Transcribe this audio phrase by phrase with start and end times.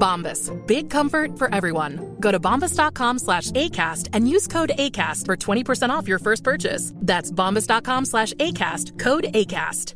[0.00, 0.50] Bombas.
[0.66, 2.16] Big comfort for everyone.
[2.18, 6.92] Go to bombas.com slash ACAST and use code ACAST for 20% off your first purchase.
[6.96, 8.98] That's bombas.com slash ACAST.
[8.98, 9.94] Code ACAST.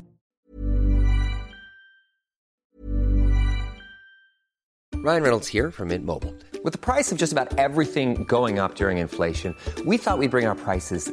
[5.04, 6.34] Ryan Reynolds here from Mint Mobile.
[6.64, 10.46] With the price of just about everything going up during inflation, we thought we'd bring
[10.46, 11.12] our prices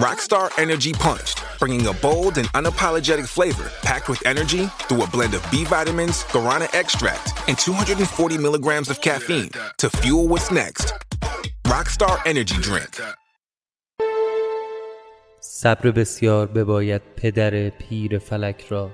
[0.00, 5.34] Rockstar Energy Punch, bringing a bold and unapologetic flavor packed with energy through a blend
[5.34, 10.94] of B vitamins, guarana extract, and 240 milligrams of caffeine to fuel what's next.
[11.66, 13.00] Rockstar Energy Drink.
[15.40, 18.90] صبر بسیار بباید پدر پیر فلک را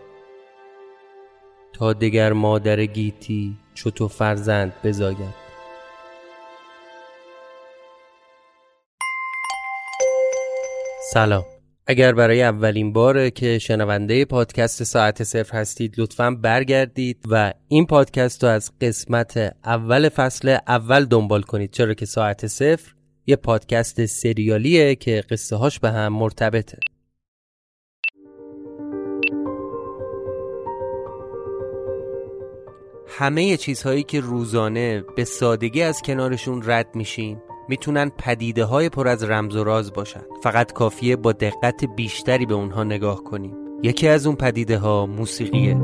[1.72, 5.41] تا دگر مادر گیتی چو تو فرزند بزاید
[11.13, 11.46] سلام.
[11.88, 18.44] اگر برای اولین باره که شنونده پادکست ساعت صفر هستید لطفا برگردید و این پادکست
[18.44, 21.72] رو از قسمت اول فصل اول دنبال کنید.
[21.72, 22.94] چرا که ساعت صفر
[23.25, 26.78] یه پادکست سریالیه که قصه هاش به هم مرتبطه.
[33.07, 37.41] همه چیزهایی که روزانه به سادگی از کنارشون رد میشیم
[37.73, 40.22] می‌تونن پدیده های پر از رمز و راز باشن.
[40.44, 43.56] فقط کافیه با دقت بیشتری به اونها نگاه کنیم.
[43.84, 45.75] یکی از اون پدیده ها موسیقیه.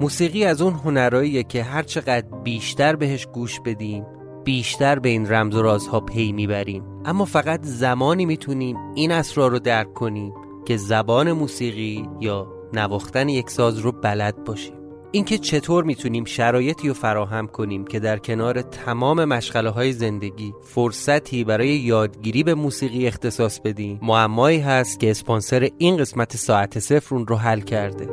[0.00, 4.06] موسیقی از اون هنرهاییه که هر چقدر بیشتر بهش گوش بدیم
[4.44, 6.82] بیشتر به این رمز و رازها پی می‌بریم.
[7.04, 10.32] اما فقط زمانی می‌تونیم این اسرار رو درک کنیم
[10.64, 14.77] که زبان موسیقی یا نواختن یک ساز رو بلد باشیم.
[15.12, 21.44] اینکه چطور می‌تونیم شرایطی رو فراهم کنیم که در کنار تمام مشغله های زندگی فرصتی
[21.44, 23.98] برای یادگیری به موسیقی اختصاص بدیم.
[24.02, 28.08] معمایی هست که اسپانسر این قسمت ساعت صفر اون رو حل کرده.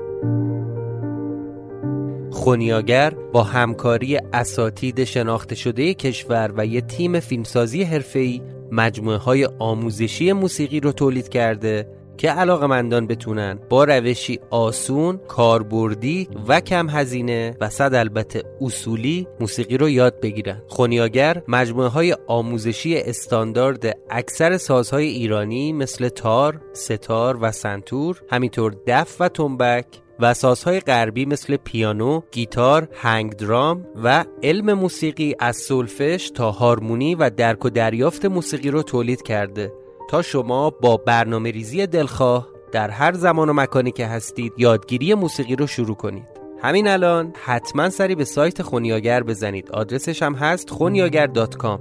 [2.31, 8.41] خونیاگر با همکاری اساتید شناخته شده کشور و یه تیم فیلمسازی حرفه‌ای
[8.71, 16.59] مجموعه های آموزشی موسیقی رو تولید کرده که علاقمندان بتونن با روشی آسون، کاربردی و
[16.59, 20.61] کم هزینه و صد البته اصولی موسیقی رو یاد بگیرن.
[20.67, 29.21] خونیاگر مجموعه های آموزشی استاندارد اکثر سازهای ایرانی مثل تار، ستار و سنتور، همینطور دف
[29.21, 29.85] و تنبک
[30.19, 37.15] و سازهای غربی مثل پیانو، گیتار، hang drum و علم موسیقی از سولفژ تا هارمونی
[37.15, 39.71] و درک و دریافت موسیقی رو تولید کرده
[40.09, 45.55] تا شما با برنامه ریزی دلخواه در هر زمان و مکانی که هستید یادگیری موسیقی
[45.55, 46.27] رو شروع کنید.
[46.61, 49.71] همین الان حتما سری به سایت خونیاگر بزنید.
[49.71, 51.79] آدرسش هم هست خونیاگر.com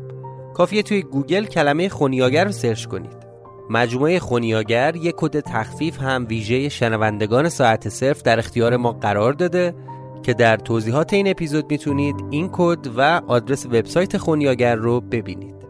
[0.55, 3.25] کافیه توی گوگل کلمه خونیاگر رو سرچ کنید.
[3.71, 9.75] مجموعه خونیاگر یک کد تخفیف هم ویژه شنوندگان ساعت صرف در اختیار ما قرار داده
[10.23, 15.64] که در توضیحات این اپیزود می‌تونید این کد و آدرس وبسایت خونیاگر رو ببینید.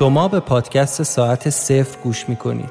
[0.00, 2.70] شما به پادکست ساعت صفر گوش می‌کنید.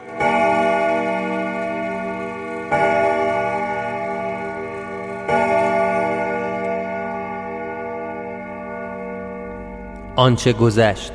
[10.16, 11.12] آنچه گذشت.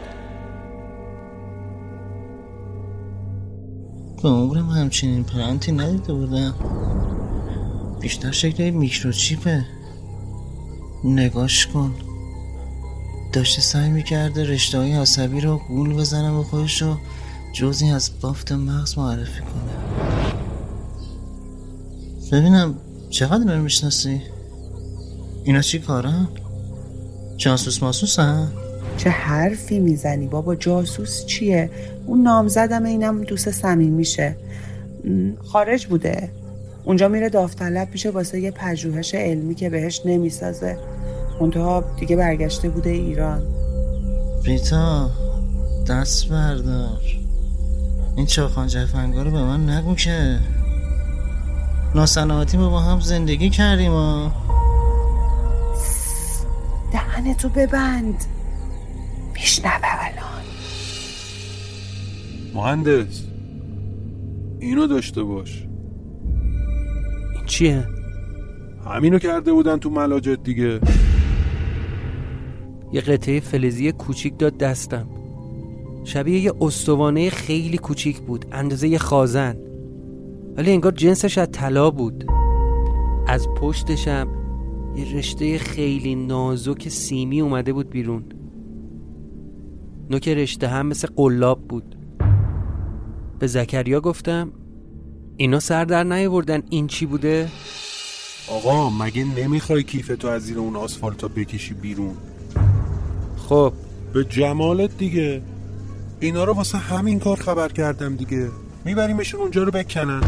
[4.23, 6.55] به عمرم همچنین پرنتی ندیده بودم.
[8.01, 9.67] بیشتر شکل میکروچیپه.
[11.05, 11.95] نگاش کن.
[13.35, 16.97] داشته سعی می‌کرده رشته های عصبی رو گول بزنم و خودش رو
[17.53, 19.73] جزی از بافت مغز معرفی کنه
[22.33, 22.75] ببینم
[23.11, 24.23] چقدر رو می‌شناسی؟
[25.45, 26.29] اینا چی کارن؟
[27.37, 28.53] جاسوس ماسوس هم؟
[28.97, 31.71] چه حرفی می‌زنی بابا جاسوس چیه
[32.07, 34.37] اون نامزدم اینم دوست سمیم میشه
[35.45, 36.31] خارج بوده
[36.85, 40.79] اونجا میره داوطلب میشه واسه یه پژوهش علمی که بهش نمی‌سازه
[41.41, 43.43] منتها دیگه برگشته بوده ایران.
[44.45, 45.11] ریتا
[45.89, 47.01] دست بردار.
[48.17, 50.39] این چاخان جفنگا رو به من نگو که.
[51.95, 54.31] ناسلامتی ما با هم زندگی کردیم و
[56.93, 58.25] دهنتو ببند.
[59.35, 60.45] میشنوه الان.
[62.55, 63.23] مهندس
[64.61, 65.67] اینو داشته باش.
[67.35, 67.85] این چیه؟
[68.87, 70.81] همینو کرده بودن تو ملاجت دیگه.
[72.95, 75.07] یه قطعه فلزی کوچیک داد دستم.
[76.05, 79.57] شبیه یه استوانه خیلی کوچیک بود اندازه یه خازن.
[80.57, 82.25] ولی انگار جنسش از طلا بود.
[83.27, 84.29] از پشتشم
[84.97, 88.25] یه رشته خیلی نازک سیمی اومده بود بیرون.
[90.11, 91.97] نوک رشته هم مثل قلاب بود.
[93.39, 94.53] به زکریا گفتم
[95.37, 97.49] اینا سر در نیاوردن این چی بوده؟
[98.51, 102.17] آقا مگه نمی‌خوای کیفتو از زیر اون آسفالتا بکشی بیرون؟
[103.49, 103.73] خب.
[104.13, 105.43] به جمالت دیگه.
[106.21, 108.49] اینا رو واسه همین کار خبر کردم دیگه.
[108.85, 110.23] میبریمشون اونجا رو بکنن.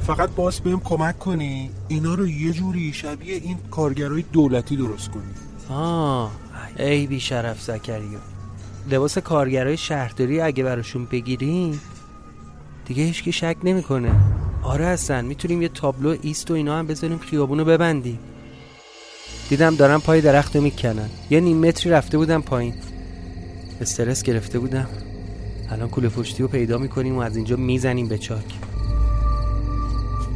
[0.00, 1.70] فقط باز بهم کمک کنی.
[1.88, 5.22] اینا رو یه جوری شبیه این کارگرای دولتی درست کنی.
[5.70, 6.30] آه
[6.78, 8.18] ای بی شرف زکریا.
[8.90, 11.80] لباس کارگرای شهرداری اگه براشون بگیریم
[12.86, 14.12] دیگه هیچکی شک نمی‌کنه.
[14.62, 18.18] آره هستن می‌تونیم یه تابلو ایست و اینا هم بذاریم خیابونو ببندیم.
[19.48, 21.08] دیدم دارم پای درخت رو می‌کنن.
[21.30, 22.74] یه نیم متری رفته بودم پایین.
[23.80, 24.88] استرس گرفته بودم.
[25.70, 28.44] الان کوله پشتی رو پیدا می‌کنیم و از اینجا می‌زنیم به چاک.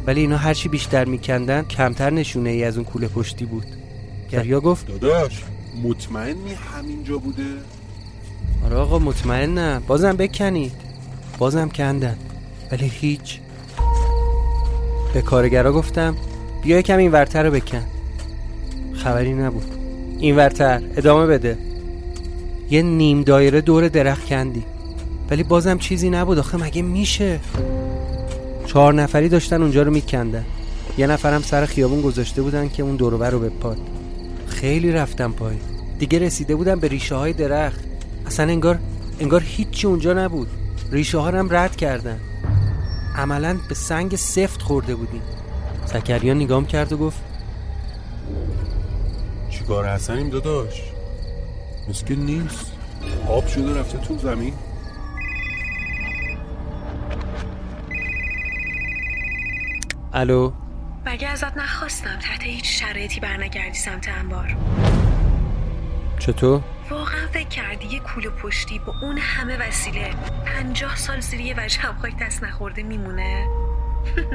[0.07, 3.65] ولی اینا هرچی بیشتر میکندن کمتر نشونه ای از اون کوله پشتی بود.
[4.29, 5.43] گریا گفت داداش
[5.83, 7.43] مطمئنی همینجا بوده؟
[8.65, 9.83] آره آقا مطمئنم.
[9.87, 10.71] بازم بکنید.
[11.37, 12.17] بازم کندن.
[12.71, 13.39] ولی هیچ.
[15.13, 16.15] به کارگرا گفتم
[16.63, 17.85] بیا کم این ورتر رو بکن.
[18.99, 19.65] خبری نبود.
[20.19, 21.57] این ورتر ادامه بده.
[22.69, 24.63] یه نیم دایره دور درخت کندی.
[25.29, 26.39] ولی بازم چیزی نبود.
[26.39, 27.39] آخه مگه میشه؟
[28.65, 30.45] چهار نفری داشتن اونجا رو میکندن.
[30.97, 33.77] یه نفرم سر خیابون گذاشته بودن که اون دوربر رو بپاد.
[34.47, 35.55] خیلی رفتم پای
[35.99, 37.79] دیگه رسیده بودم به ریشه های درخت.
[38.25, 38.79] اصلا انگار
[39.19, 40.47] انگار هیچی اونجا نبود.
[40.91, 42.19] ریشه ها هم رد کردن.
[43.15, 45.21] عملا به سنگ سفت خورده بودیم.
[45.93, 47.28] زکریا نگام کرد و گفت
[49.69, 50.81] چیکار حسنیم داداش.
[51.89, 52.71] مثل که نیست.
[53.27, 54.53] آب شده رفته تو زمین.
[60.13, 60.51] الو؟
[61.05, 64.57] مگه ازت نخواستم تحت هیچ شرایطی برنگردی سمت انبار.
[66.19, 70.09] چطور؟ واقعا فکر کردی یه کوله پشتی با اون همه وسیله
[70.45, 73.47] پنجاه سال زیر یه وجه خاک دست نخورده میمونه؟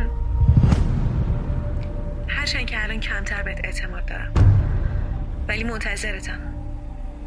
[2.36, 4.54] هرچند که الان کمتر بهت اعتماد دارم.
[5.48, 6.38] ولی منتظرتم.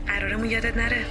[0.07, 1.05] قرارمون یادت نره.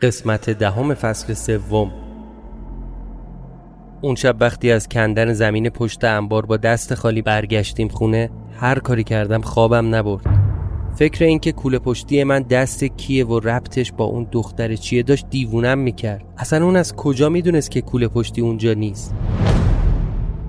[0.00, 1.92] قسمت دهم فصل سوم.
[4.00, 8.30] اون شب وقتی از کندن زمین پشت انبار با دست خالی برگشتیم خونه
[8.60, 10.41] هر کاری کردم خوابم نبرد.
[10.94, 15.78] فکر اینکه کوله پشتی من دست کیه و ربطش با اون دختر چیه داشت دیوونم
[15.78, 16.24] می‌کرد.
[16.38, 19.14] اصلا اون از کجا می‌دونست که کوله پشتی اونجا نیست؟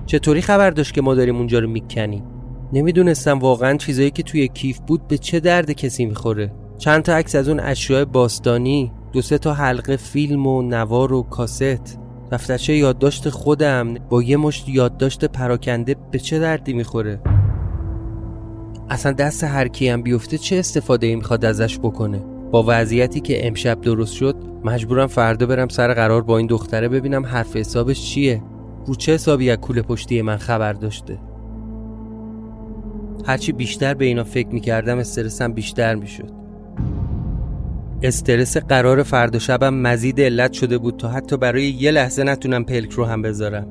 [0.06, 2.22] چطوری خبر داشت که ما داریم اونجا رو می‌کنیم؟
[2.72, 6.52] نمی‌دونستم واقعا چیزایی که توی کیف بود به چه درد کسی می‌خوره.
[6.78, 11.22] چند تا عکس از اون اشیاء باستانی دو سه تا حلقه فیلم و نوار و
[11.22, 11.98] کاست.
[12.32, 17.20] دفترچه یادداشت خودم با یه مشت یادداشت پراکنده به چه دردی می‌خوره؟
[18.90, 22.18] اصلا دست هر کی هم بیفته چه استفاده ای می‌خواد ازش بکنه؟
[22.50, 27.26] با وضعیتی که امشب درست شد مجبورم فردا برم سر قرار با این دختره ببینم
[27.26, 28.42] حرف حسابش چیه.
[28.86, 31.18] رو چه حسابی از کوله پشتی من خبر داشته؟
[33.26, 36.30] هرچی بیشتر به اینا فکر می‌کردم استرسم بیشتر می‌شد.
[38.02, 42.92] استرس قرار فردا شبم مزید علت شده بود تا حتی برای یه لحظه نتونم پلک
[42.92, 43.66] رو هم بذارم.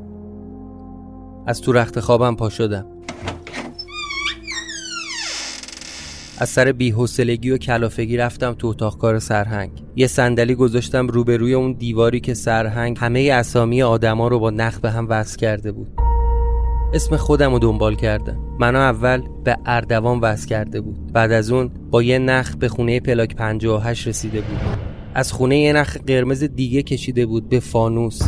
[1.48, 2.86] از تو رخت خوابم پا شدم.
[6.44, 9.72] از سر بی‌حوصلگی و کلافگی رفتم تو اتاق کار سرهنگ.
[9.96, 14.92] یه صندلی گذاشتم روبروی اون دیواری که سرهنگ همه اسامی آدما رو با نخ به
[14.92, 15.88] هم وصل کرده بود.
[16.94, 18.38] اسم خودم رو دنبال کردم.
[18.60, 21.14] منو اول به اردوان وصل کرده بود.
[21.14, 24.60] بعد از اون با یه نخ به خونه پلاک 58 رسیده بود.
[25.14, 28.22] از خونه یه نخ قرمز دیگه کشیده بود به فانوس.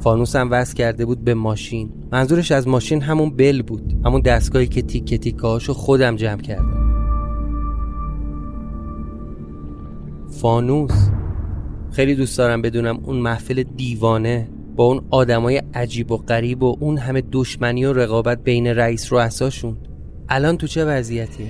[0.00, 1.92] فانوس هم وصل کرده بود به ماشین.
[2.12, 3.92] منظورش از ماشین همون بل بود.
[4.04, 6.79] همون دستگاهی که تیکه تیکه خودم جمع کردم.
[10.40, 11.10] فانوس.
[11.92, 16.98] خیلی دوست دارم بدونم اون محفل دیوانه با اون آدمای عجیب و غریب و اون
[16.98, 19.76] همه دشمنی و رقابت بین رئیس رو اساشون
[20.28, 21.46] الان تو چه وضعیتیه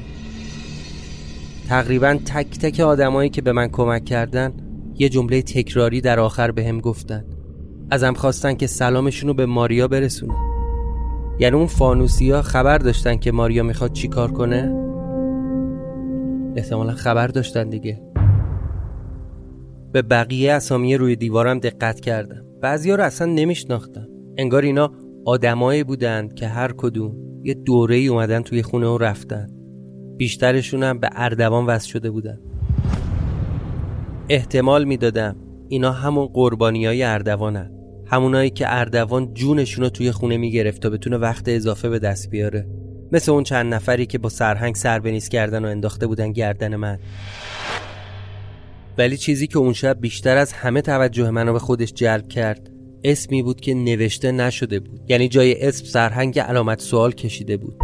[1.68, 4.52] تقریبا تک تک آدمایی که به من کمک کردن
[4.98, 7.24] یه جمله تکراری در آخر به هم گفتن.
[7.90, 10.36] ازم خواستن که سلامشون رو به ماریا برسونم
[11.38, 14.74] یعنی اون فانوسی ها خبر داشتن که ماریا می‌خواد چی کار کنه؟
[16.56, 18.09] احتمالا خبر داشتن دیگه.
[19.92, 22.44] به بقیه اسامی روی دیوارم دقت کردم.
[22.62, 24.08] بعضیا رو اصلا نمیشناختم.
[24.38, 24.92] انگار اینا
[25.24, 29.50] آدمایی بودند که هر کدوم یه دوره ای اومدن توی خونه و رفتن.
[30.16, 32.38] بیشترشون هم به اردوان وصل شده بودن.
[34.28, 35.36] احتمال می‌دادم
[35.68, 37.02] اینا همون قربانی های
[38.06, 42.66] همونایی که اردوان جونشون رو توی خونه می‌گرفت تا بتونه وقت اضافه به دست بیاره.
[43.12, 46.98] مثل اون چند نفری که با سرهنگ سر بنیز کردن و انداخته بودن گردن من.
[49.00, 52.70] ولی چیزی که اون شب بیشتر از همه توجه منو به خودش جلب کرد
[53.04, 55.00] اسمی بود که نوشته نشده بود.
[55.08, 57.74] یعنی جای اسم سرهنگ علامت سوال کشیده بود.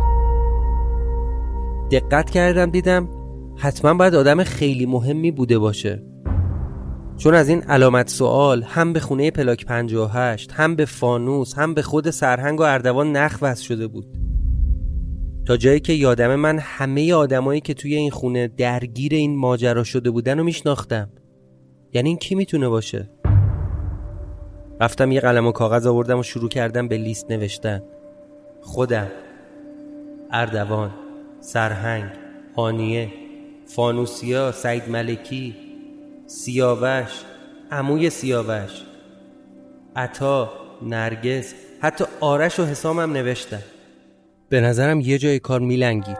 [1.91, 3.09] دقت کردم دیدم
[3.57, 6.03] حتما باید آدم خیلی مهمی بوده باشه.
[7.17, 11.83] چون از این علامت سوال هم به خونه پلاک 58 هم به فانوس هم به
[11.83, 14.25] خود سرهنگ و اردوان نخ شده بود.
[15.47, 20.11] تا جایی که یادم من همه آدمایی که توی این خونه درگیر این ماجرا شده
[20.11, 21.09] بودن رو میشناختم.
[21.93, 23.11] یعنی این کی می‌تونه باشه؟
[24.81, 27.83] رفتم یه قلم و کاغذ آوردم و شروع کردم به لیست نوشتن.
[28.61, 29.07] خودم
[30.31, 30.91] اردوان
[31.41, 32.11] سرهنگ
[32.57, 33.09] هانیه
[33.67, 35.57] فانوسیا سعید ملکی
[36.26, 37.25] سیاوش
[37.71, 38.83] عموی سیاوش
[39.97, 43.62] عطا نرگس حتی آرش و حسامم نوشتم
[44.49, 46.19] به نظرم یه جای کار میلنگید.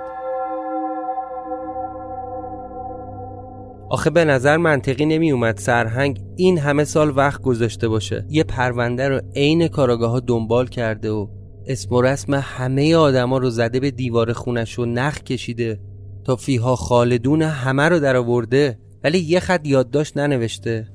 [3.91, 8.27] آخه به نظر منطقی نمی اومد سرهنگ این همه سال وقت گذاشته باشه.
[8.29, 11.27] یه پرونده رو عین کاراگاه ها دنبال کرده و
[11.67, 15.81] اسم و رسم همه آدما رو زده به دیوار خونش و نخ کشیده
[16.25, 18.79] تا فیها خالدون همه رو در آورده.
[19.05, 20.89] ولی یه خط یادداشت ننوشته.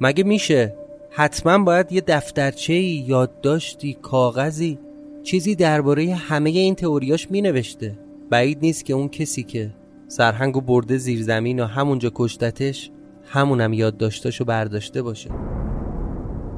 [0.00, 0.81] مگه میشه؟
[1.14, 4.78] حتما باید یه دفترچه یادداشتی کاغذی
[5.22, 7.98] چیزی درباره همه این تئوریاش می نوشته
[8.30, 9.74] بعید نیست که اون کسی که
[10.08, 12.90] سرهنگ و برده زیر زمین و همونجا کشتتش
[13.24, 15.30] همونم یادداشتاشو برداشته باشه.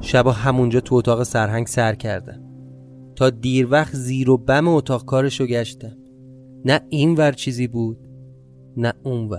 [0.01, 2.41] شبا همونجا تو اتاق سرهنگ سر کردم
[3.15, 5.97] تا دیر وقت زیر و بم اتاق کارشو گشتم
[6.65, 7.97] نه این ور چیزی بود
[8.77, 9.29] نه اون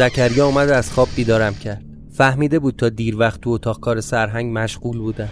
[0.00, 1.84] زکریا اومد از خواب بیدارم کرد.
[2.10, 5.28] فهمیده بود تا دیر وقت تو اتاق کار سرهنگ مشغول بودم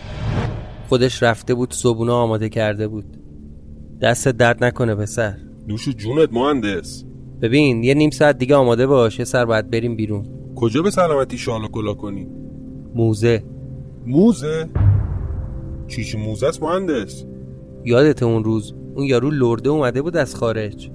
[0.88, 3.04] خودش رفته بود صبونه آماده کرده بود.
[4.02, 5.34] دست درد نکنه پسر.
[5.68, 7.04] دوش جونت مهندس.
[7.42, 10.26] ببین یه نیم ساعت دیگه آماده باش یه سر باید بریم بیرون.
[10.56, 12.28] کجا به سلامتی شال و کلا کنی؟
[12.94, 13.44] موزه.
[14.06, 14.68] موزه؟
[15.87, 17.25] چی چی موزه است مهندس؟
[17.84, 20.90] یادت اون روز اون یارو لرده اومده بود از خارج.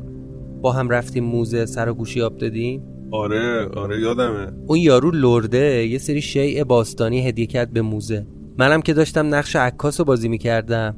[0.61, 2.92] با هم رفتیم موزه سر و گوشی آب دادیم.
[3.13, 4.51] آره آره یادمه.
[4.67, 8.27] اون یارو لرده یه سری شیء باستانی هدیه کرد به موزه.
[8.57, 10.95] منم که داشتم نقش عکاس رو بازی می‌کردم.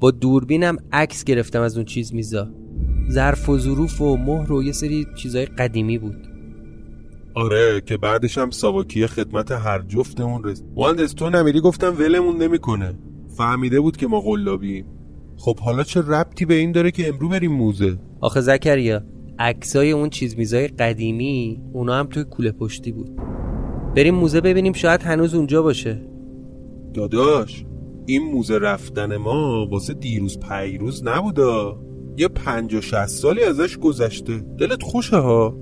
[0.00, 2.48] با دوربینم عکس گرفتم از اون چیز میزا.
[3.10, 6.26] ظرف و ظروف و مهر و یه سری چیزای قدیمی بود.
[7.34, 12.94] آره که بعدش هم ساواکی خدمت هر جفتمون رسید مهندس تو نمیری؟ گفتم ولمون نمی‌کنه.
[13.36, 14.86] فهمیده بود که ما قلابیم
[15.36, 19.02] خب حالا چه ربطی به این داره که امرو بریم موزه؟ آخه زکریا
[19.40, 23.10] عکسای اون چیز میزای قدیمی اونا هم توی کوله پشتی بود.
[23.96, 26.02] بریم موزه ببینیم شاید هنوز اونجا باشه.
[26.94, 27.64] داداش
[28.06, 31.80] این موزه رفتن ما واسه دیروز پیروز نبودا.
[32.16, 34.38] یه پنج و شست سالی ازش گذشته.
[34.58, 35.58] دلت خوشه ها؟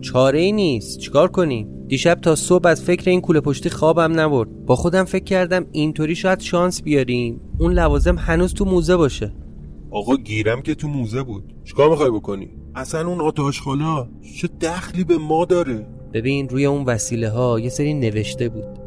[0.00, 0.98] چاره ای نیست.
[0.98, 4.66] چیکار کنیم؟ دیشب تا صبح از فکر این کوله پشتی خوابم نبرد.
[4.66, 7.40] با خودم فکر کردم اینطوری شاید شانس بیاریم.
[7.58, 9.34] اون لوازم هنوز تو موزه باشه.
[9.90, 11.54] آقا گیرم که تو موزه بود.
[11.64, 14.08] چیکار می‌خوای بکنی؟ اصلا اون آتاش خالا
[14.40, 18.78] چه دخلی به ما داره؟ ببین روی اون وسیله ها یه سری نوشته بود.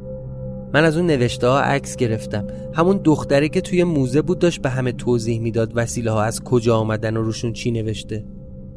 [0.73, 2.47] من از اون نوشته ها عکس گرفتم.
[2.73, 6.77] همون دختری که توی موزه بود داشت به همه توضیح می‌داد وسیله ها از کجا
[6.77, 8.25] آمدن و روشون چی نوشته.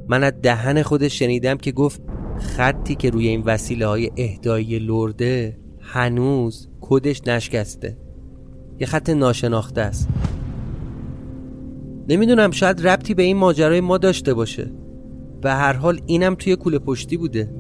[0.08, 2.02] من از دهن خودش شنیدم که گفت
[2.38, 7.98] خطی که روی این وسیله های اهدایی لرده هنوز کدش نشکسته.
[8.80, 10.08] یه خط ناشناخته است.
[12.08, 14.72] نمی‌دونم شاید ربطی به این ماجرای ما داشته باشه.
[15.40, 17.54] به هر حال اینم توی کوله پشتی بوده.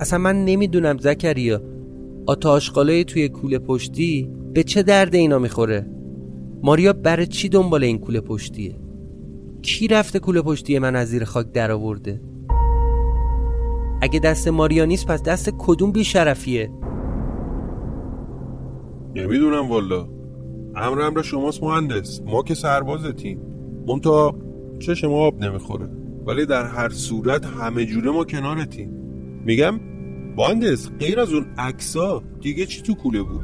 [0.00, 1.62] اصلا من نمی‌دونم زکریا
[2.26, 5.86] آتاشقاله توی کوله پشتی به چه درد اینا می‌خوره؟
[6.62, 8.74] ماریا برای چی دنبال این کوله پشتیه؟
[9.62, 12.20] کی رفته کوله پشتی من از زیر خاک در آورده؟
[14.02, 16.70] اگه دست ماریا نیست پس دست کدوم بیشرفیه؟
[19.14, 20.08] نمی‌دونم والا.
[20.76, 22.20] امر امر شماست مهندس.
[22.26, 23.40] ما که سربازتیم
[23.86, 24.34] منتها
[24.78, 25.88] چشم آب نمی‌خوره.
[26.26, 28.90] ولی در هر صورت همه جوره ما کنارتیم.
[29.44, 29.80] میگم
[30.36, 33.42] مهندس غیر از اون عکسا دیگه چی تو کوله بود؟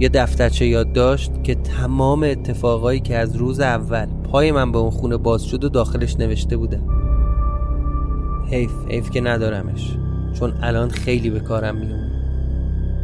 [0.00, 4.90] یه دفترچه یاد داشت که تمام اتفاقایی که از روز اول پای من به اون
[4.90, 6.86] خونه باز شد و داخلش نوشته بودم
[8.50, 9.96] حیف حیف که ندارمش
[10.38, 12.10] چون الان خیلی به کارم میومد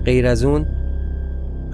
[0.04, 0.66] غیر از اون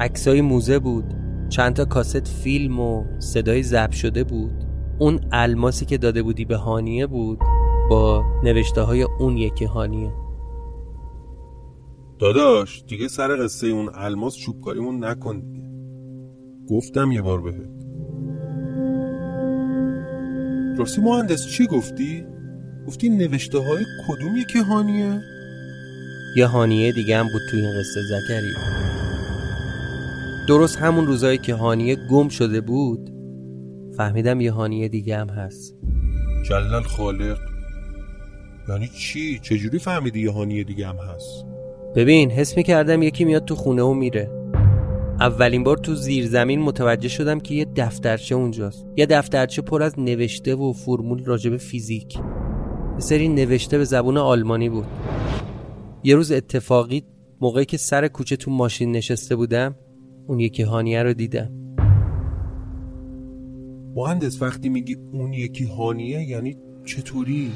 [0.01, 1.05] عکسای موزه بود.
[1.53, 4.53] چند تا کاست فیلم و صدای ضبط شده بود.
[4.99, 7.39] اون الماسی که داده بودی به هانیه بود
[7.91, 10.13] با نوشته های اون یکی هانیه.
[12.19, 15.69] داداش دیگه سر قصه اون الماس چوبکاریمون نکن دیگه.
[16.71, 17.69] گفتم یه بار بهت.
[20.79, 22.25] راستی مهندس چی گفتی؟
[22.87, 25.21] گفتی نوشته های کدوم یکی هانیه؟
[26.37, 28.53] یه هانیه دیگه هم بود توی این قصه زکری
[30.49, 33.11] درست همون روزایی که هانیه گم شده بود
[33.97, 35.75] فهمیدم یه هانیه دیگه هم هست.
[36.49, 37.39] جلال خالق
[38.69, 41.47] یعنی چی؟ چجوری فهمیدی یه هانیه دیگه هم هست؟
[41.97, 44.31] ببین حس می کردم یکی میاد تو خونه و میره.
[45.21, 48.87] اولین بار تو زیر زمین متوجه شدم که یه دفترچه اونجاست.
[48.97, 52.17] یه دفترچه پر از نوشته و فرمول راجب فیزیک.
[52.95, 54.87] یه سری نوشته به زبون آلمانی بود.
[56.05, 57.03] یه روز اتفاقی
[57.41, 59.75] موقعی که سر کوچه تو ماشین نشسته بودم
[60.27, 61.51] اون یکی هانیه رو دیدم.
[63.95, 67.53] مهندس وقتی میگی اون یکی هانیه یعنی چطوری؟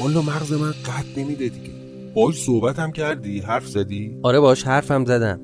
[0.00, 1.70] والا مغز من قد نمیده دیگه.
[2.14, 5.40] باش صحبت هم کردی حرف زدی؟ آره باش حرفم زدم.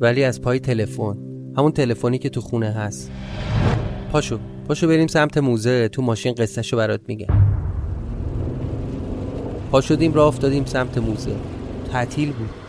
[0.00, 1.16] ولی از پای تلفن
[1.56, 3.10] همون تلفنی که تو خونه هست.
[4.12, 7.34] پاشو پاشو بریم سمت موزه تو ماشین قصهشو برات میگم.
[9.70, 11.36] پا شدیم راه افتادیم سمت موزه.
[11.92, 12.63] تعطیل بود.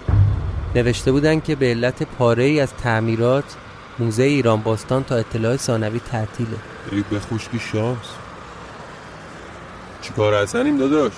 [0.76, 3.56] نوشته بودن که به علت پاره ای از تعمیرات
[4.00, 6.58] موزه ایران باستان تا اطلاع ثانوی تعطیله.
[6.92, 7.98] ای به خوشکی شانس.
[10.02, 11.14] چیکار هستنیم داداش؟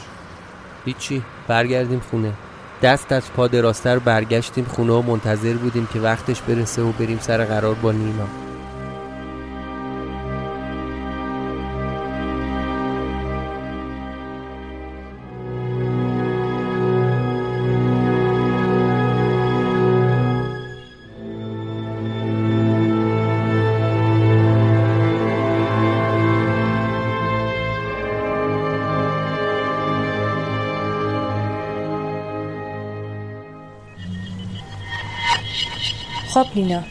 [0.86, 2.34] هیچی برگردیم خونه.
[2.82, 7.46] دست از پا دراستر برگشتیم خونه و منتظر بودیم که وقتش برسه و بریم سر
[7.46, 8.47] قرار با نیما.
[36.38, 36.84] خب لینا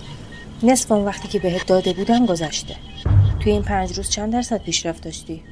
[0.62, 2.76] نصف اون وقتی که بهت داده بودم گذشته
[3.40, 5.42] توی این پنج روز چند درصد پیشرفت داشتی؟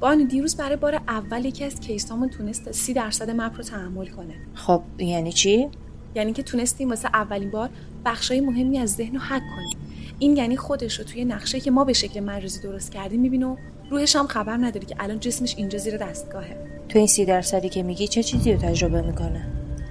[0.00, 4.34] بانو دیروز برای بار اول یکی از کیسامون تونست سی درصد مپ رو تحمل کنه
[4.54, 5.68] خب یعنی چی؟
[6.14, 7.70] یعنی که تونستیم واسه اولین بار
[8.04, 9.76] بخشای مهمی از ذهن رو حک کنیم
[10.18, 13.56] این یعنی خودش رو توی نقشه که ما به شکل مجازی درست کردیم می‌بینه و
[13.90, 16.56] روحش هم خبر نداره که الان جسمش اینجا زیر دستگاهه
[16.88, 19.46] تو این سی درصدی که میگی چه چیزی رو تجربه می‌کنه؟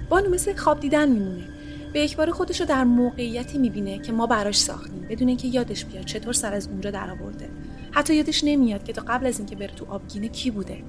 [0.08, 1.49] بانو مثل خواب دیدن میمونه
[1.92, 5.84] به یک بار خودش رو در موقعیتی می‌بینه که ما براش ساختیم بدون اینکه یادش
[5.84, 7.50] بیاد چطور سر از اونجا درآورده.
[7.90, 10.84] حتی یادش نمیاد که تا قبل از اینکه بره تو آبگینه کی بوده.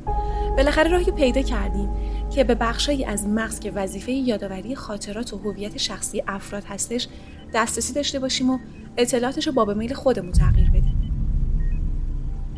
[0.58, 1.90] بالاخره راهی پیدا کردیم
[2.30, 7.08] که به بخشایی از مغز که وظیفه یادآوری خاطرات و هویت شخصی افراد هستش
[7.54, 8.60] دسترسی داشته باشیم و
[8.98, 11.02] اطلاعاتش رو با به میل خودمون تغییر بدیم.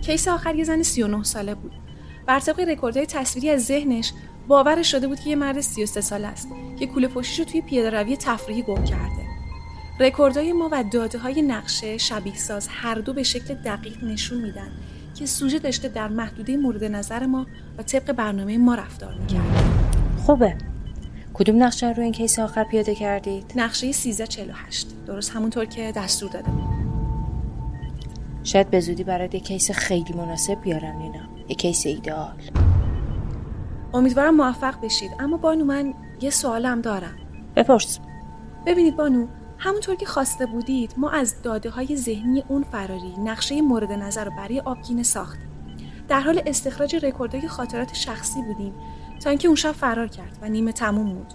[0.02, 1.72] کیس آخر یه زن 39 ساله بود.
[2.28, 4.14] بر طبق رکوردهای تصویری از ذهنش
[4.48, 6.48] باورش شده بود که یه مرد 33 ساله است.
[6.80, 9.24] که کوله پشتیش رو توی پیاده روی تفریحی گم کرده.
[10.00, 14.72] رکوردهای ما و داده های نقشه شبیه ساز هر دو به شکل دقیق نشون میدن
[15.16, 17.46] که سوژه داشته در محدوده مورد نظر ما
[17.78, 19.64] و طبق برنامه ما رفتار می‌کرد
[20.26, 20.56] خوبه.
[21.34, 26.50] کدوم نقشه رو این case آخر پیاده کردید؟ نقشه 1348 درست همونطور که دستور داده
[28.44, 32.34] شاید به زودی برای یک case خیلی مناسب بیارم لینا یک case ایدئال.
[33.94, 35.12] امیدوارم موفق بشید.
[35.20, 37.16] اما بانو من یه سوالم دارم.
[37.56, 38.00] بپرس.
[38.66, 39.28] ببینید بانو
[39.58, 44.32] همونطور که خواسته بودید ما از داده های ذهنی اون فراری نقشه مورد نظر رو
[44.38, 45.50] برای آبگینه ساختیم.
[46.08, 48.74] در حال استخراج رکوردهای خاطرات شخصی بودیم
[49.24, 51.34] تا اینکه اون شب فرار کرد و نیمه تموم بود.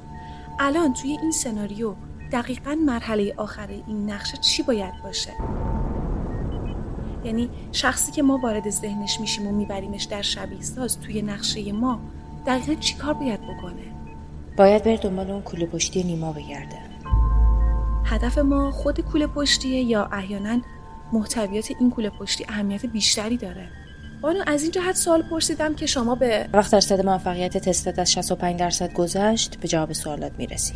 [0.58, 1.94] الان توی این سناریو
[2.32, 5.32] دقیقا مرحله آخر این نقشه چی باید باشه؟
[7.24, 12.00] یعنی شخصی که ما وارد ذهنش میشیم و میبریمش در شبیه ساز توی نقشه ما
[12.46, 13.82] دقیقا چی کار باید بکنه؟
[14.56, 16.78] باید بر دنبال اون کوله پشتی نیما بگرده.
[18.04, 20.60] هدف ما خود کوله پشتیه یا احیانا
[21.12, 23.68] محتویات این کوله پشتی اهمیت بیشتری داره.
[24.20, 28.60] بانو از این جهت سوال پرسیدم که شما به وقت درصد موفقیت تستت از 65
[28.60, 30.74] درصد گذشت به جواب سوالات می‌رسی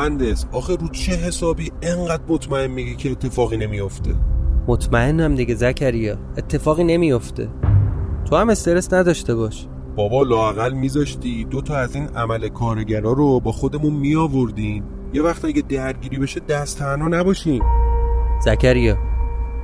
[0.00, 4.14] مهندس آخه رو چه حسابی انقدر مطمئن میگی که اتفاقی نمیافته؟
[4.68, 7.48] مطمئنم دیگه زکریا اتفاقی نمیافته.
[8.30, 9.66] تو هم استرس نداشته باش.
[9.96, 14.84] بابا لاقل میذاشتی دو تا از این عمل کارگرا رو با خودمون میآوردین.
[15.12, 17.62] یه وقت اگه درگیری بشه دست تنها نباشیم.
[18.44, 18.98] زکریا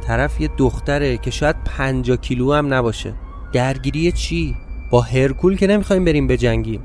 [0.07, 3.15] طرف یه دختره که شاید پنجا کیلو هم نباشه.
[3.53, 4.57] درگیری چی؟
[4.91, 6.81] با هرکول که نمی‌خوایم بریم بجنگیم.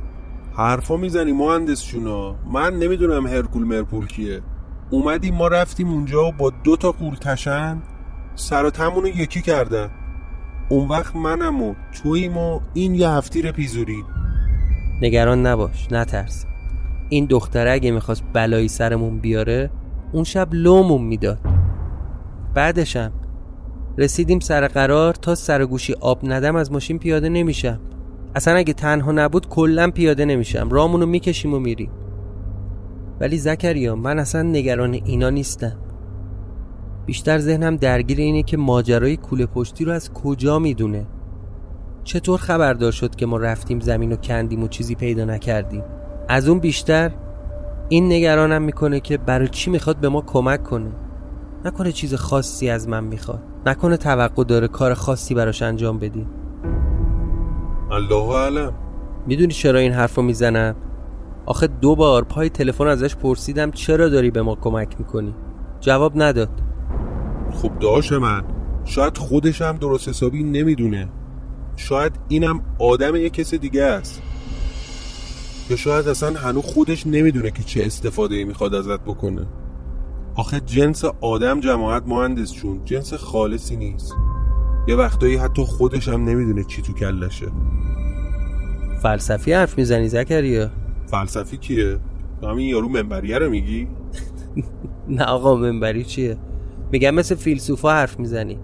[0.67, 4.41] حرفا می‌زنی مهندس شونا من نمی‌دونم هرکول مرپول کیه.
[4.89, 7.81] اومدیم ما رفتیم اونجا و با دو تا قول تشن
[8.35, 9.89] سراتمون رو یکی کردن.
[10.69, 14.03] اون وقت منم و توییم و این یه هفتیر پیزوری
[15.01, 16.45] نگران نباش نترس.
[17.09, 19.69] این دختره اگه می‌خواست بلایی سرمون بیاره
[20.11, 21.39] اون شب لومون می‌داد.
[22.53, 23.11] بعدشم
[23.97, 27.79] رسیدیم سر قرار تا سر گوشی آب ندم از ماشین پیاده نمیشم.
[28.35, 30.69] اصلا اگه تنها نبود کلا پیاده نمیشم.
[30.69, 31.91] رامونو می‌کشیم و میریم.
[33.19, 35.77] ولی زکریا من اصلا نگران اینا نیستم.
[37.05, 41.05] بیشتر ذهنم درگیر اینه که ماجرای کوله پشتی رو از کجا می‌دونه.
[42.03, 45.83] چطور خبردار شد که ما رفتیم زمین و کندیم و چیزی پیدا نکردیم؟
[46.29, 47.11] از اون بیشتر
[47.89, 50.91] این نگرانم می‌کنه که برای چی می‌خواد به ما کمک کنه؟
[51.65, 53.43] نکنه چیز خاصی از من می‌خواد.
[53.65, 56.29] نکنه توقع داره کار خاصی براش انجام بدیم.
[57.91, 58.73] الله علم
[59.27, 60.75] می‌دونی چرا این حرف رو می‌زنم؟
[61.45, 65.35] آخه دو بار پای تلفن ازش پرسیدم چرا داری به ما کمک می‌کنی.
[65.79, 66.49] جواب نداد.
[67.53, 68.43] خب داش من
[68.85, 71.09] شاید خودش هم درست حسابی نمی‌دونه.
[71.75, 74.21] شاید اینم آدم یه کس دیگه است.
[75.69, 79.45] یا شاید اصلا هنو خودش نمی‌دونه که چه استفاده می‌خواد ازت بکنه.
[80.35, 84.15] آخه جنس آدم جماعت مهندس چون جنس خالصی نیست.
[84.87, 87.47] یه وقتایی حتی خودش هم نمی‌دونه چی تو کلشه.
[89.01, 90.69] فلسفی حرف می‌زنی زکریا؟
[91.07, 91.99] فلسفی کیه؟
[92.43, 93.87] همین یارو منبریه رو میگی؟
[95.09, 96.37] نه آقا منبری چیه؟
[96.91, 98.59] میگم مثل فیلسوفا حرف می‌زنی.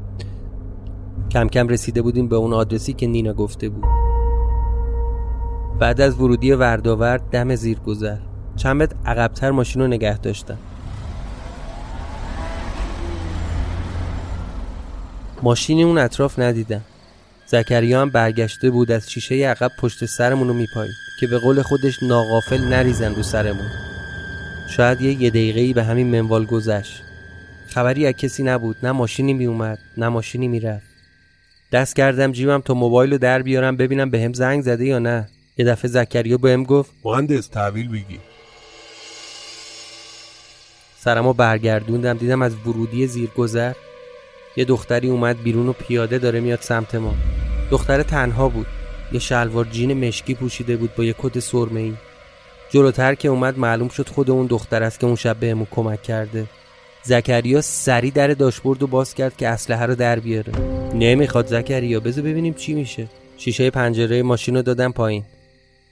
[1.32, 3.86] کم کم رسیده بودیم به اون آدرسی که نینا گفته بود.
[5.80, 8.18] بعد از ورودی ورداور دم زیر گذر
[8.56, 10.58] چند متر عقبتر ماشین رو نگه داشتم.
[15.44, 16.82] ماشینی اون اطراف ندیدم.
[17.46, 22.04] زکریا هم برگشته بود از شیشه عقب پشت سرمون رو میپایید که به قول خودش
[22.04, 23.70] ناغافل نریزن رو سرمون.
[24.70, 27.02] شاید یه یه دقیقه به همین منوال گذشت.
[27.68, 28.76] خبری از کسی نبود.
[28.84, 30.88] نه ماشینی میومد نه ماشینی می‌رفت.
[31.72, 35.28] دست کردم جیبم تا موبایل رو در بیارم ببینم به هم زنگ زده یا نه.
[35.58, 38.20] یه دفعه زکریا بهم گفت مهندس تحویل بگی
[41.00, 43.74] سرمو برگردوندم دیدم از ورودی زیرگذر
[44.58, 47.14] یه دختری اومد بیرون و پیاده داره میاد سمت ما.
[47.72, 48.68] دختر تنها بود.
[49.12, 51.94] یه شلوار جین مشکی پوشیده بود با یه کت سرمه ای
[52.70, 56.46] جلوتر که اومد معلوم شد خود اون دختر است که اون شب بهمون کمک کرده.
[57.04, 60.54] زکریا سری در داشبورد رو باز کرد که اسلحه رو در بیاره.
[60.94, 62.00] نمی‌خواد زکریا.
[62.00, 63.08] بذار ببینیم چی میشه.
[63.38, 65.24] شیشه پنجره ماشین رو دادم پایین.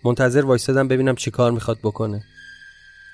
[0.03, 2.23] منتظر وایستادم ببینم چی کار می‌خواد بکنه.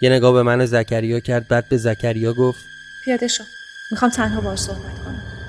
[0.02, 1.48] یه نگاه به من زکریا کرد.
[1.48, 2.60] بعد به زکریا گفت
[3.06, 3.44] پیاده شو.
[3.92, 5.41] می‌خوام تنها باش صحبت کنم.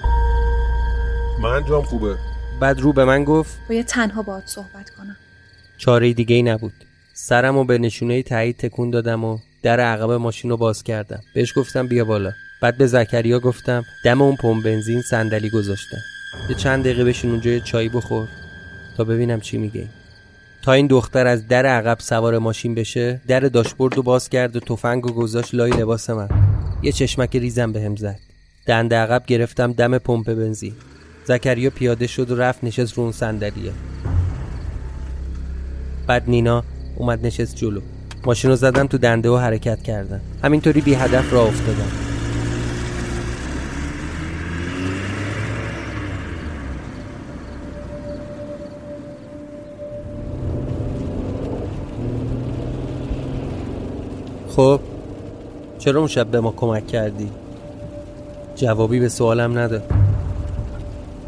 [1.43, 2.17] من جام خوبه.
[2.61, 5.17] بعد رو به من گفت باید تنها باهات صحبت کنم.
[5.79, 6.73] چاره دیگه ای نبود.
[7.15, 11.21] سرم و به نشونه تایید تکون دادم و در عقب ماشین رو باز کردم.
[11.35, 12.33] بهش گفتم بیا بالا.
[12.63, 15.99] بعد به زکریا گفتم دم اون پمپ بنزین صندلی گذاشتم.
[16.51, 18.29] یه چند دقیقه بشین اونجا یه چایی بخور
[18.97, 19.89] تا ببینم چی میگه.
[20.63, 24.61] تا این دختر از در عقب سوار ماشین بشه در داشبورد رو باز کرد و
[24.61, 26.29] تفنگ و گذاشت لای لباس من.
[26.83, 28.19] یه چشمک ریزم بهم زد.
[28.67, 30.75] دنده عقب گرفتم دم پمپ بنزین.
[31.25, 33.73] زکریا پیاده شد و رفت نشست رو اون صندلیه
[36.07, 36.65] بعد نینا
[36.97, 37.81] اومد نشست جلو.
[38.25, 42.13] ماشین رو زدم تو دنده و حرکت کردم همینطوری بی هدف را افتادم
[54.57, 54.81] خب
[55.79, 57.31] چرا اون شب به ما کمک کردی؟
[58.57, 60.12] جوابی به سوالم نداد.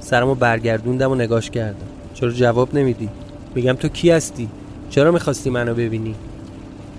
[0.04, 1.86] سرمو برگردوندم و نگاش کردم.
[2.14, 3.08] چرا جواب نمیدی؟
[3.54, 4.48] میگم تو کی هستی؟
[4.90, 6.14] چرا می‌خواستی منو ببینی؟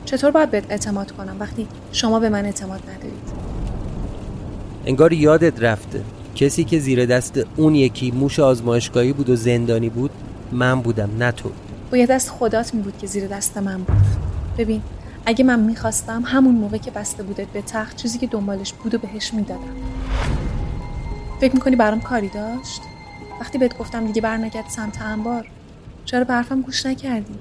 [0.06, 3.32] چطور باید بهت اعتماد کنم وقتی شما به من اعتماد ندارید؟
[4.86, 6.02] انگار یادت رفته.
[6.36, 10.12] کسی که زیر دست اون یکی موش آزمایشگاهی بود و زندانی بود
[10.52, 11.50] من بودم نه تو.
[11.92, 13.98] باید دست خدات می بود که زیر دست من بود.
[14.58, 14.82] ببین
[15.26, 18.98] اگه من می‌خواستم همون موقع که بسته بودت به تخت چیزی که دنبالش بود و
[18.98, 19.76] بهش می‌دادم.
[21.42, 22.82] فکر می‌کنی برام کاری داشت؟
[23.42, 25.48] وقتی بهت گفتم دیگه برنگرد سمت انبار
[26.06, 27.36] چرا به حرفم گوش نکردی؟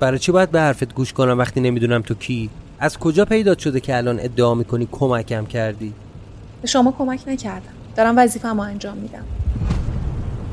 [0.00, 3.80] برای چی باید به حرفت گوش کنم وقتی نمی‌دونم تو کی؟ از کجا پیدا شده
[3.80, 5.92] که الان ادعا می‌کنی کمکم کردی؟
[6.62, 7.72] به شما کمک نکردم.
[7.96, 9.24] دارم وظیفه ما انجام میدم.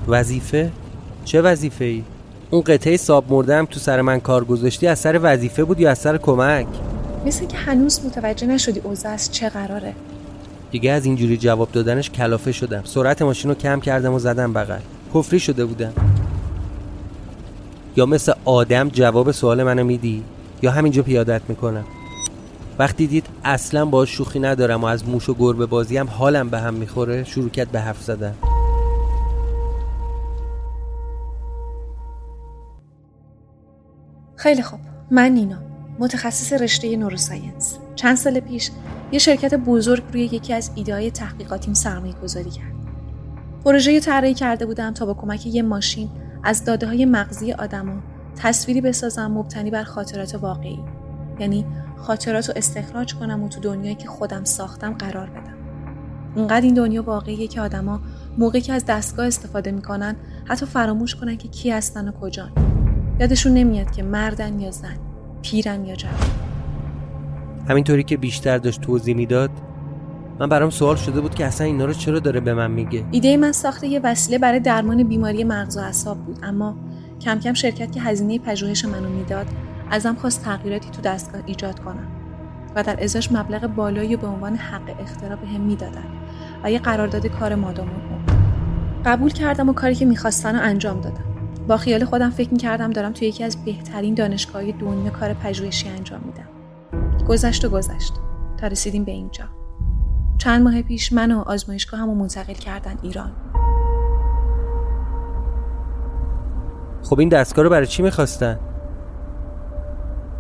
[0.07, 0.71] وظیفه؟
[1.25, 2.03] چه وظیفه ای
[2.49, 5.97] اون قطعه ساب مردم تو سر من کار گذاشتی از سر وظیفه بود یا از
[5.97, 6.67] سر کمک؟
[7.25, 9.93] مثل که هنوز متوجه نشدی اوضاع از چه قراره.
[10.71, 12.81] دیگه از اینجوری جواب دادنش کلافه شدم.
[12.83, 14.79] سرعت ماشین رو کم کردم و زدم بغل.
[15.13, 15.93] کفری شده بودم.
[17.95, 20.23] یا مثل آدم جواب سوال منو میدی
[20.61, 21.85] یا همینجا پیادت می‌کنم.
[22.79, 26.73] وقتی دید اصلا با شوخی ندارم و از موش و گربه بازی حالم به هم
[26.73, 28.33] می‌خوره شروع کرد به حرف زدن.
[34.35, 34.79] خیلی خوب.
[35.11, 35.57] من نینا.
[35.99, 37.77] متخصص رشته نوروساینس.
[37.97, 38.71] چند سال پیش
[39.11, 42.73] یه شرکت بزرگ روی یکی از ایده تحقیقاتیم سرمایه گذاری کرد.
[43.65, 46.09] پروژه طراحی کرده بودم تا با کمک یه ماشین
[46.43, 47.93] از داده های مغزی آدما
[48.35, 50.79] تصویری بسازم مبتنی بر خاطرات واقعی.
[51.39, 51.65] یعنی
[51.97, 55.57] خاطرات رو استخراج کنم و تو دنیایی که خودم ساختم قرار بدم.
[56.35, 57.99] اونقدر این دنیا واقعیه که آدما
[58.37, 62.51] موقعی که از دستگاه استفاده می‌کنن حتی فراموش کنن که کی هستن و کجان.
[63.19, 64.97] یادشون نمیاد که مردن یا زن
[65.41, 66.56] پیرن یا جوان.
[67.69, 69.49] همینطوری که بیشتر داشت توضیح می‌داد
[70.39, 73.37] من برام سوال شده بود که اصلا اینا رو چرا داره به من میگه؟ ایده
[73.37, 76.75] من ساخته یه وسیله برای درمان بیماری مغز و اعصاب بود اما
[77.21, 79.45] کم کم شرکت که هزینه پژوهش منو می‌داد
[79.91, 82.07] ازم خواست تغییراتی تو دستگاه ایجاد کنم
[82.75, 86.05] و در ازاش مبلغ بالایی به عنوان حق اختراع بهم می‌دادن
[86.63, 87.87] و یه قرارداد کار مادام
[89.05, 91.23] قبول کردم و کاری که می‌خواستن رو انجام دادم.
[91.67, 96.21] با خیال خودم فکر می‌کردم دارم توی یکی از بهترین دانشگاه دنیا کار پژوهشی انجام
[96.25, 96.56] میدم.
[97.27, 98.13] گذشت و گذشت.
[98.57, 99.45] تا رسیدیم به اینجا.
[100.37, 103.31] چند ماه پیش من و آزمایشگاه همو منتقل کردن ایران.
[107.03, 108.59] خب این دستگاه رو برای چی می‌خواستن؟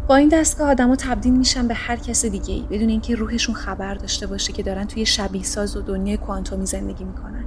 [0.07, 3.93] با این دستگاه آدما تبدیل میشن به هر کس دیگه ای بدون اینکه روحشون خبر
[3.93, 7.45] داشته باشه که دارن توی شبیه ساز و دنیای کوانتومی زندگی می‌کنن.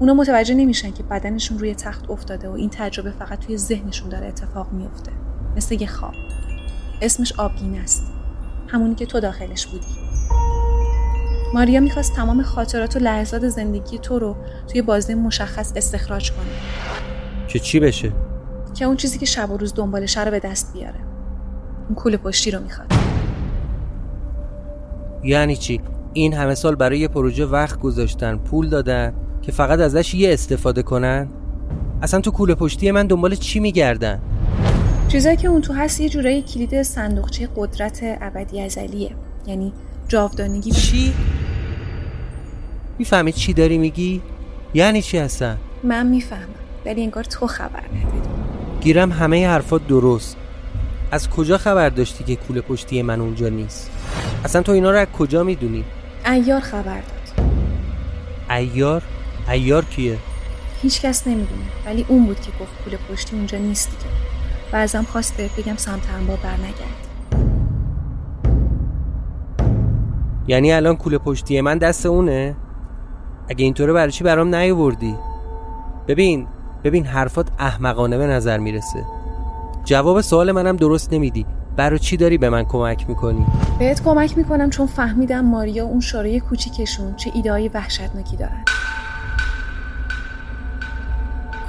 [0.00, 4.26] اونا متوجه نمیشن که بدنشون روی تخت افتاده و این تجربه فقط توی ذهنشون داره
[4.26, 5.12] اتفاق میفته
[5.56, 6.14] مثل یه خواب.
[7.02, 8.19] اسمش آبگین است.
[8.72, 9.86] همونی که تو داخلش بودی
[11.54, 14.36] ماریا می‌خواست تمام خاطرات و لحظات زندگی تو رو
[14.68, 16.50] توی بازه مشخص استخراج کنه
[17.48, 18.12] که چی بشه؟
[18.74, 21.00] که اون چیزی که شب و روز دنبالشه رو به دست بیاره
[21.88, 22.92] اون کول پشتی رو می‌خواد
[25.24, 25.80] یعنی چی؟
[26.12, 30.82] این همه سال برای یه پروژه وقت گذاشتن پول دادن که فقط ازش یه استفاده
[30.82, 31.28] کنن؟
[32.02, 34.20] اصلا تو کوله پشتی من دنبال چی میگردن؟
[35.10, 39.10] چیزایی که اون تو هست یه جورایی کلید صندوقچه قدرت ابدی ازلیه
[39.46, 39.72] یعنی
[40.08, 41.12] جاودانگی چی؟
[42.98, 44.22] می‌فهمی چی داری میگی؟
[44.74, 46.54] یعنی چی هستن؟ من می‌فهمم
[46.86, 48.28] ولی انگار تو خبر نداری
[48.80, 50.36] گیرم همه حرفات درست
[51.10, 53.90] از کجا خبر داشتی که کوله پشتی من اونجا نیست؟
[54.44, 55.84] اصلا تو اینا رو از کجا می‌دونی؟
[56.26, 57.46] ایار خبر داد
[58.50, 59.02] ایار؟
[59.50, 60.18] ایار کیه؟
[60.82, 64.29] هیچ کس نمی‌دونه ولی اون بود که گفت کوله پشتی اونجا نیست دیگه
[64.72, 67.06] و ازم خواست بهت بگم سمت انبار برنگرد
[70.48, 72.56] یعنی الان کوله پشتی من دست اونه؟
[73.48, 75.16] اگه اینطوره برای چی برام نیاوردی؟
[76.08, 76.46] ببین
[76.84, 79.04] ببین حرفات احمقانه به نظر می‌رسه
[79.84, 83.46] جواب سوال منم درست نمیدی برای چی داری به من کمک می‌کنی؟
[83.78, 88.64] بهت کمک می‌کنم چون فهمیدم ماریا اون شورای کوچیکشون چه ایدهایی وحشتناکی دارن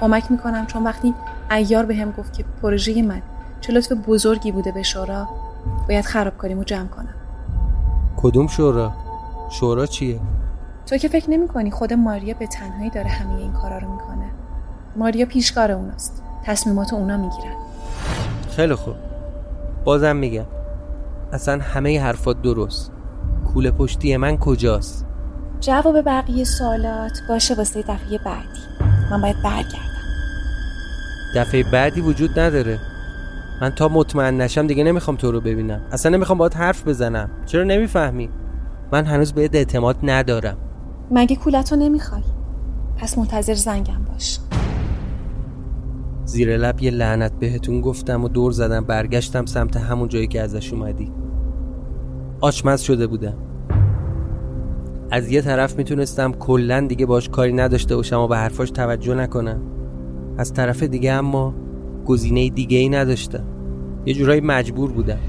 [0.01, 1.13] کمک می‌کنم چون وقتی
[1.51, 3.21] ایار به هم گفت که پروژه من
[3.61, 5.27] چه لطف بزرگی بوده به شورا
[5.87, 7.15] باید خرابکاریمو جمع کنم.
[8.17, 8.93] کدوم شورا؟
[9.49, 10.19] شورا چیه؟
[10.85, 14.25] تو که فکر نمی کنی خود ماریا به تنهایی داره همه این کارا رو می‌کنه.
[14.95, 16.23] ماریا پیشکار اوناست.
[16.43, 17.55] تصمیمات اونا می‌گیرن.
[18.55, 18.95] خیلی خوب.
[19.83, 20.45] بازم میگم.
[21.33, 22.91] اصلا همه حرفات درست.
[23.53, 25.05] کوله پشتی من کجاست؟
[25.59, 28.47] جواب بقیه سوالات باشه واسه دفعه بعدی.
[29.11, 30.00] من باید برگردم.
[31.35, 32.79] دفعه بعدی وجود نداره.
[33.61, 35.81] من تا مطمئن نشم دیگه نمی‌خوام تو رو ببینم.
[35.91, 37.29] اصلا نمی‌خوام باید حرف بزنم.
[37.45, 38.29] چرا نمی‌فهمی؟
[38.91, 40.57] من هنوز بهت اعتماد ندارم.
[41.11, 42.23] مگه کولتو نمی‌خوای؟
[42.97, 44.39] پس منتظر زنگم باش.
[46.25, 50.73] زیر لب یه لعنت بهتون گفتم و دور زدم برگشتم سمت همون جایی که ازش
[50.73, 51.11] اومدی.
[52.41, 53.37] آچمز شده بودم.
[55.11, 59.61] از یه طرف می‌تونستم کلا دیگه باش کاری نداشته باشم و به حرفاش توجه نکنم.
[60.41, 61.53] از طرف دیگه اما
[62.05, 63.43] گزینه دیگه ای نداشتم.
[64.05, 65.19] یه جورایی مجبور بودم.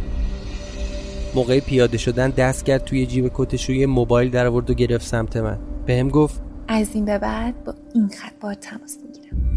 [1.35, 5.07] موقع پیاده شدن دست کرد توی جیب کتش و یه موبایل در آورد و گرفت
[5.07, 5.59] سمت من.
[5.87, 9.52] بهم گفت از این به بعد با این خط با تماس می‌گیرم.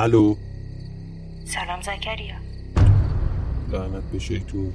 [0.00, 0.36] الو.
[1.44, 2.34] سلام زکریا.
[3.68, 4.72] لعنت به شیطون.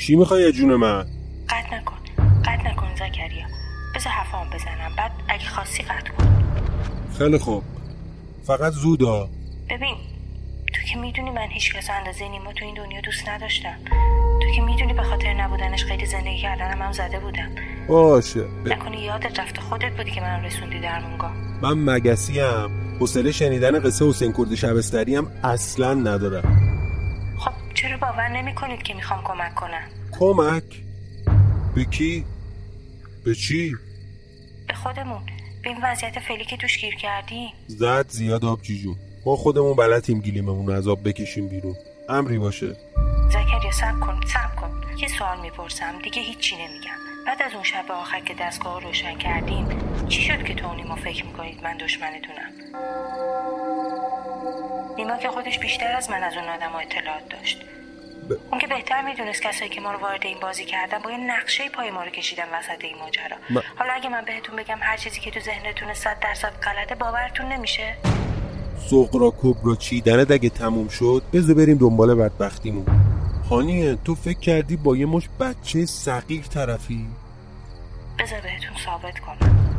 [0.00, 1.06] چی می‌خوای جون من؟
[1.48, 1.96] قطع نکن.
[2.44, 3.46] قطع نکن زکریا.
[3.94, 4.96] بذار حرفام بزنم.
[4.96, 6.52] بعد اگه خواستی قطع کن.
[7.18, 7.62] خیلی خوب.
[8.44, 9.28] فقط زودا.
[9.70, 9.96] ببین
[10.74, 13.76] تو که می‌دونی من هیچ کس اندازه نیما تو این دنیا دوست نداشتم.
[13.86, 17.50] تو که می‌دونی به خاطر نبودنش خیلی زندگی کردنم هم زده بودم.
[17.88, 18.44] باشه.
[18.64, 21.32] نکنی یادت رفته خودت بودی که من رسوندی درمونگاه
[21.62, 22.70] من مگسی هم
[23.00, 26.60] حوصله شنیدن قصه حسین کرد شبستری هم اصلا ندارم.
[27.38, 29.88] خب چرا باور نمی کنید که می‌خوام کمک کنم؟
[30.18, 30.62] کمک؟
[31.74, 32.24] به کی؟
[33.24, 33.74] به چی؟
[34.68, 35.20] به خودمون.
[35.62, 37.48] به این وضعیت فعلی که توش گیر کردی.
[37.66, 38.96] زد زیاد آبجی جون
[39.26, 41.74] ما خودمون بلدیم گلیممون از آب بکشیم بیرون.
[42.08, 42.76] امری باشه.
[43.68, 44.70] زکریا سب کن سب کن.
[44.98, 46.98] یه سوال می‌پرسم دیگه هیچی نمیگم.
[47.26, 49.68] بعد از اون شب آخر که دستگاه رو روشن کردیم
[50.08, 52.50] چی شد که تو ما فکر می‌کنید من دشمنتونم؟
[54.96, 57.64] نیما که خودش بیشتر از من از اون آدم اطلاعات داشت.
[58.30, 58.32] ب...
[58.50, 61.68] اون که بهتر می‌دونست کسایی که ما رو وارد این بازی کردن با یه نقشه
[61.68, 63.36] پای ما رو کشیدن وسط این ماجرا.
[63.78, 67.94] حالا اگه من بهتون بگم هر چیزی که تو ذهنتون صد درصد غلطه باورتون نمیشه؟
[68.90, 73.07] سقرا کبرا چیدنه دگه تموم شد بذار بریم دنبال بدبختیمون.
[73.50, 77.06] هانیه تو فکر کردی با یه مش بچه صغیر طرفی؟
[78.18, 79.74] بذار بهتون ثابت کنم.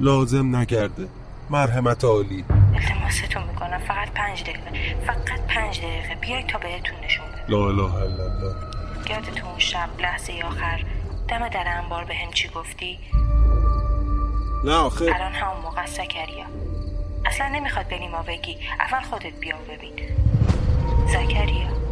[0.00, 1.08] لازم نکرده
[1.50, 2.44] مرحمت عالی.
[2.74, 3.78] التماستون می‌کنم.
[3.78, 4.96] فقط پنج دقیقه.
[5.06, 6.14] فقط پنج دقیقه.
[6.14, 7.44] بیایید تا بهتون نشون بدم.
[7.48, 8.56] لا اله الا الله.
[9.10, 10.84] یادتون اون شب لحظه آخر.
[11.28, 12.98] دم در انبار به هم چی گفتی؟
[14.64, 15.04] نه آخه.
[15.04, 16.46] الان همون موقع زکریا.
[17.26, 18.56] اصلا نمی‌خواد به ما بگی.
[18.80, 19.92] اول خودت بیا ببین.
[21.08, 21.83] زکریا.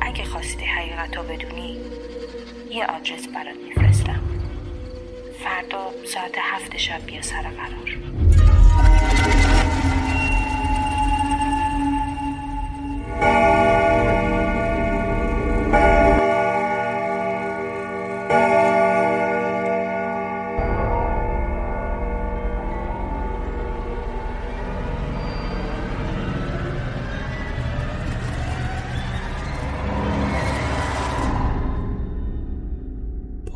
[0.00, 1.80] اگه خواستی حقیقت رو بدونی
[2.70, 4.20] یه آدرس برات میفرستم.
[5.44, 7.98] فردا ساعت هفت شب بیا سر قرار.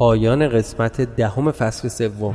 [0.02, 2.34] پایان قسمت دهم فصل سوم.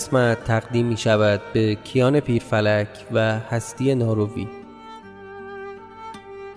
[0.00, 4.48] قسمت تقدیم می شود به کیان پیرفلک و هستی ناروی.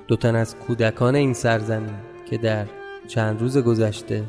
[0.07, 1.95] دو تن از کودکان این سرزمین
[2.29, 2.65] که در
[3.07, 4.23] چند روز گذشته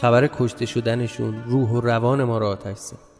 [0.00, 3.13] خبر کشته شدنشون روح و روان ما را آتش زد.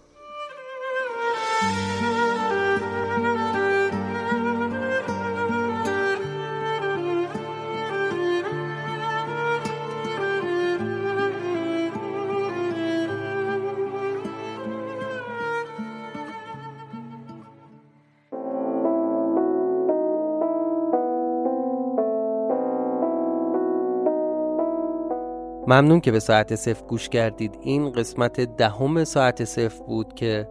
[25.74, 27.58] ممنون که به ساعت صفر گوش کردید.
[27.60, 30.48] این قسمت دهم ساعت صفر بود که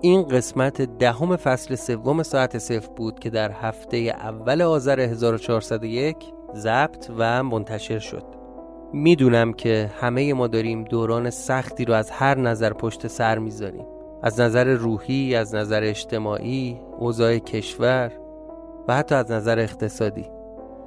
[0.00, 6.16] این قسمت دهم فصل سوم ساعت صفر بود که در هفته اول آذر 1401
[6.54, 8.24] ضبط و منتشر شد.
[8.92, 13.86] می‌دونم که همه ما داریم دوران سختی رو از هر نظر پشت سر می‌ذاریم.
[14.22, 18.12] از نظر روحی، از نظر اجتماعی، اوضاع کشور
[18.88, 20.26] و حتی از نظر اقتصادی.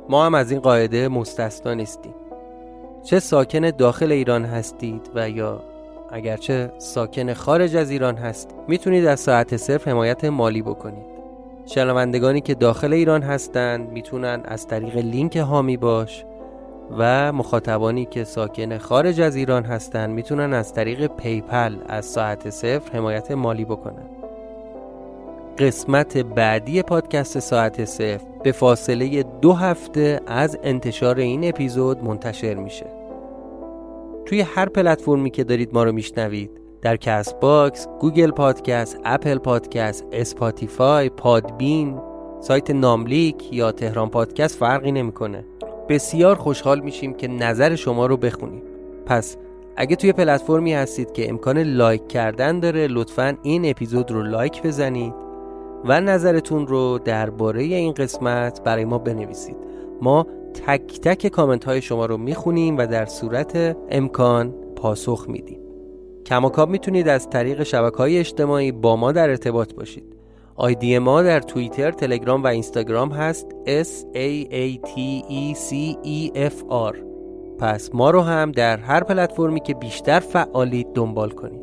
[0.09, 2.13] ما هم از این قاعده مستثنا نیستیم.
[3.03, 5.63] چه ساکن داخل ایران هستید و یا
[6.11, 11.05] اگرچه ساکن خارج از ایران هست می‌تونید از ساعت صفر حمایت مالی بکنید.
[11.65, 16.25] شنوندگانی که داخل ایران هستند می‌تونن از طریق لینک حامی باش
[16.97, 22.97] و مخاطبانی که ساکن خارج از ایران هستند می‌تونن از طریق PayPal از ساعت صفر
[22.97, 24.22] حمایت مالی بکنن.
[25.57, 32.85] قسمت بعدی پادکست ساعت صفر به فاصله دو هفته از انتشار این اپیزود منتشر میشه
[34.25, 36.51] توی هر پلتفرمی که دارید ما رو میشنوید
[36.81, 41.99] در Castbox، گوگل پادکست، اپل پادکست، اسپاتیفای، پادبین،
[42.41, 45.45] سایت ناملیک یا تهران پادکست فرقی نمی‌کنه.
[45.89, 48.61] بسیار خوشحال میشیم که نظر شما رو بخونیم.
[49.05, 49.37] پس
[49.75, 55.22] اگه توی پلتفرمی هستید که امکان لایک کردن داره لطفا این اپیزود رو لایک بزنید
[55.85, 59.57] و نظرتون رو درباره این قسمت برای ما بنویسید.
[60.01, 60.27] ما
[60.65, 65.59] تک تک کامنت های شما رو می‌خونیم و در صورت امکان پاسخ میدیم.
[66.25, 70.15] کماکاب می‌تونید از طریق شبکه های اجتماعی با ما در ارتباط باشید.
[70.55, 76.49] آیدی ما در توییتر، تلگرام و اینستاگرام هست S A A T E C E
[76.49, 76.95] F R.
[77.59, 81.62] پس ما رو هم در هر پلتفرمی که بیشتر فعالید دنبال کنید.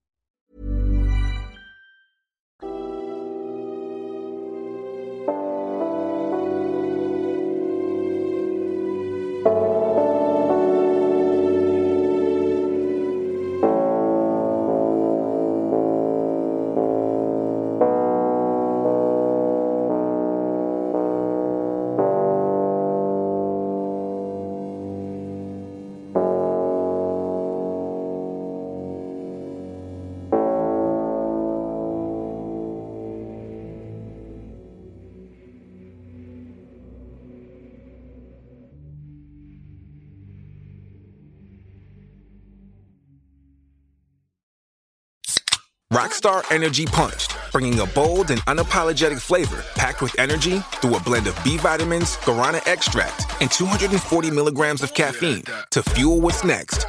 [45.91, 51.27] Rockstar Energy Punched, bringing a bold and unapologetic flavor packed with energy through a blend
[51.27, 56.87] of B vitamins, guarana extract, and 240 milligrams of caffeine to fuel what's next.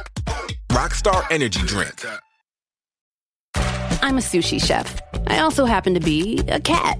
[0.69, 2.05] Rockstar Energy Drink.
[4.01, 5.01] I'm a sushi chef.
[5.27, 6.97] I also happen to be a cat.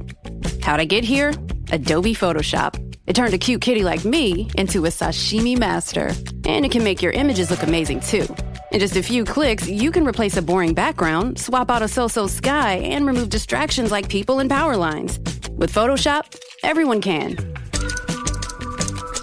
[0.61, 1.33] How'd I get here?
[1.71, 2.97] Adobe Photoshop.
[3.07, 6.11] It turned a cute kitty like me into a sashimi master.
[6.45, 8.27] And it can make your images look amazing too.
[8.73, 12.25] In just a few clicks, you can replace a boring background, swap out a so-so
[12.25, 15.19] sky, and remove distractions like people and power lines.
[15.51, 17.37] With Photoshop, everyone can.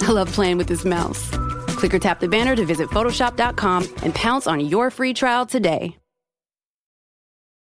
[0.03, 1.28] I love playing with this mouse.
[1.78, 5.99] Click or tap the banner to visit Photoshop.com and pounce on your free trial today.